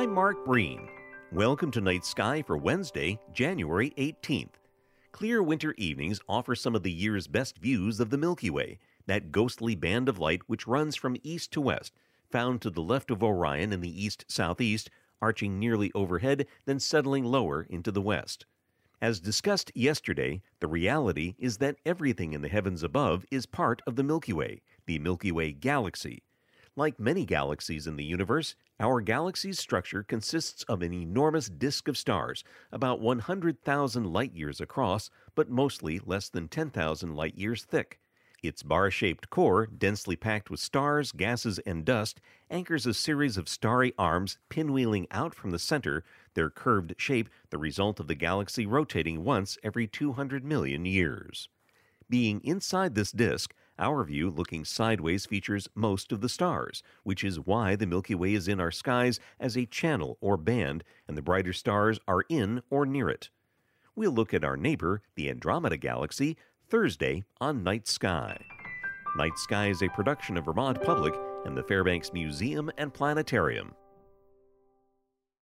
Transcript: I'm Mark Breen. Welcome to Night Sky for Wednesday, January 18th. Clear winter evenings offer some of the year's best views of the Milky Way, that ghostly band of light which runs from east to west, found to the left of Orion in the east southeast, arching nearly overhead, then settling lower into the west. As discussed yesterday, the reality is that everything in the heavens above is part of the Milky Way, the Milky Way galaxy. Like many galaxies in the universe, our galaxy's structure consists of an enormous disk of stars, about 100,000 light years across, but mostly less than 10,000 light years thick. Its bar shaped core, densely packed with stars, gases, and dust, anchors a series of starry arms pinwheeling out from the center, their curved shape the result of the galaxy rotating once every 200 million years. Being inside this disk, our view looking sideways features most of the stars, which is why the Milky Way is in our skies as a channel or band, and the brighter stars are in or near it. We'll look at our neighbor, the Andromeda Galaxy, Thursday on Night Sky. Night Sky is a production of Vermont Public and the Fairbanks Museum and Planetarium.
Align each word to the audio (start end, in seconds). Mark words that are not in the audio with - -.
I'm 0.00 0.14
Mark 0.14 0.46
Breen. 0.46 0.88
Welcome 1.30 1.70
to 1.72 1.80
Night 1.82 2.06
Sky 2.06 2.40
for 2.40 2.56
Wednesday, 2.56 3.18
January 3.34 3.92
18th. 3.98 4.54
Clear 5.12 5.42
winter 5.42 5.74
evenings 5.76 6.20
offer 6.26 6.54
some 6.54 6.74
of 6.74 6.82
the 6.82 6.90
year's 6.90 7.26
best 7.26 7.58
views 7.58 8.00
of 8.00 8.08
the 8.08 8.16
Milky 8.16 8.48
Way, 8.48 8.78
that 9.04 9.30
ghostly 9.30 9.74
band 9.74 10.08
of 10.08 10.18
light 10.18 10.40
which 10.46 10.66
runs 10.66 10.96
from 10.96 11.18
east 11.22 11.52
to 11.52 11.60
west, 11.60 11.92
found 12.30 12.62
to 12.62 12.70
the 12.70 12.80
left 12.80 13.10
of 13.10 13.22
Orion 13.22 13.74
in 13.74 13.82
the 13.82 14.02
east 14.02 14.24
southeast, 14.26 14.88
arching 15.20 15.58
nearly 15.58 15.92
overhead, 15.94 16.46
then 16.64 16.80
settling 16.80 17.24
lower 17.24 17.66
into 17.68 17.92
the 17.92 18.00
west. 18.00 18.46
As 19.02 19.20
discussed 19.20 19.70
yesterday, 19.74 20.40
the 20.60 20.66
reality 20.66 21.34
is 21.38 21.58
that 21.58 21.76
everything 21.84 22.32
in 22.32 22.40
the 22.40 22.48
heavens 22.48 22.82
above 22.82 23.26
is 23.30 23.44
part 23.44 23.82
of 23.86 23.96
the 23.96 24.02
Milky 24.02 24.32
Way, 24.32 24.62
the 24.86 24.98
Milky 24.98 25.30
Way 25.30 25.52
galaxy. 25.52 26.22
Like 26.76 27.00
many 27.00 27.24
galaxies 27.26 27.88
in 27.88 27.96
the 27.96 28.04
universe, 28.04 28.54
our 28.78 29.00
galaxy's 29.00 29.58
structure 29.58 30.04
consists 30.04 30.62
of 30.64 30.82
an 30.82 30.92
enormous 30.92 31.48
disk 31.48 31.88
of 31.88 31.98
stars, 31.98 32.44
about 32.70 33.00
100,000 33.00 34.04
light 34.04 34.34
years 34.34 34.60
across, 34.60 35.10
but 35.34 35.50
mostly 35.50 35.98
less 35.98 36.28
than 36.28 36.46
10,000 36.48 37.16
light 37.16 37.36
years 37.36 37.64
thick. 37.64 37.98
Its 38.42 38.62
bar 38.62 38.90
shaped 38.90 39.28
core, 39.30 39.66
densely 39.66 40.16
packed 40.16 40.48
with 40.48 40.60
stars, 40.60 41.12
gases, 41.12 41.58
and 41.60 41.84
dust, 41.84 42.20
anchors 42.50 42.86
a 42.86 42.94
series 42.94 43.36
of 43.36 43.48
starry 43.48 43.92
arms 43.98 44.38
pinwheeling 44.48 45.06
out 45.10 45.34
from 45.34 45.50
the 45.50 45.58
center, 45.58 46.04
their 46.34 46.48
curved 46.48 46.94
shape 46.96 47.28
the 47.50 47.58
result 47.58 48.00
of 48.00 48.06
the 48.06 48.14
galaxy 48.14 48.64
rotating 48.64 49.24
once 49.24 49.58
every 49.62 49.86
200 49.86 50.44
million 50.44 50.86
years. 50.86 51.48
Being 52.08 52.40
inside 52.42 52.94
this 52.94 53.12
disk, 53.12 53.54
our 53.80 54.04
view 54.04 54.30
looking 54.30 54.64
sideways 54.64 55.26
features 55.26 55.68
most 55.74 56.12
of 56.12 56.20
the 56.20 56.28
stars, 56.28 56.82
which 57.02 57.24
is 57.24 57.40
why 57.40 57.74
the 57.74 57.86
Milky 57.86 58.14
Way 58.14 58.34
is 58.34 58.46
in 58.46 58.60
our 58.60 58.70
skies 58.70 59.18
as 59.40 59.56
a 59.56 59.66
channel 59.66 60.18
or 60.20 60.36
band, 60.36 60.84
and 61.08 61.16
the 61.16 61.22
brighter 61.22 61.52
stars 61.52 61.98
are 62.06 62.24
in 62.28 62.62
or 62.70 62.86
near 62.86 63.08
it. 63.08 63.30
We'll 63.96 64.12
look 64.12 64.32
at 64.32 64.44
our 64.44 64.56
neighbor, 64.56 65.02
the 65.16 65.28
Andromeda 65.28 65.76
Galaxy, 65.76 66.36
Thursday 66.68 67.24
on 67.40 67.64
Night 67.64 67.88
Sky. 67.88 68.38
Night 69.16 69.36
Sky 69.38 69.70
is 69.70 69.82
a 69.82 69.88
production 69.88 70.36
of 70.36 70.44
Vermont 70.44 70.80
Public 70.82 71.14
and 71.44 71.56
the 71.56 71.64
Fairbanks 71.64 72.12
Museum 72.12 72.70
and 72.78 72.94
Planetarium. 72.94 73.74